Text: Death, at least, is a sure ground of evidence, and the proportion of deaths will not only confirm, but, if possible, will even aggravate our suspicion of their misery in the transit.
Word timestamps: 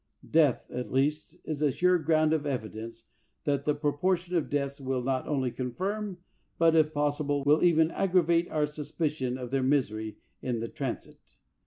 Death, 0.27 0.65
at 0.71 0.91
least, 0.91 1.37
is 1.45 1.61
a 1.61 1.71
sure 1.71 1.99
ground 1.99 2.33
of 2.33 2.47
evidence, 2.47 3.05
and 3.45 3.63
the 3.63 3.75
proportion 3.75 4.35
of 4.35 4.49
deaths 4.49 4.81
will 4.81 5.03
not 5.03 5.27
only 5.27 5.51
confirm, 5.51 6.17
but, 6.57 6.75
if 6.75 6.91
possible, 6.91 7.43
will 7.43 7.63
even 7.63 7.91
aggravate 7.91 8.49
our 8.49 8.65
suspicion 8.65 9.37
of 9.37 9.51
their 9.51 9.61
misery 9.61 10.17
in 10.41 10.59
the 10.59 10.69
transit. 10.69 11.19